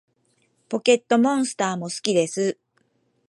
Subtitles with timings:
[0.67, 2.57] ポケットモンスターも好きです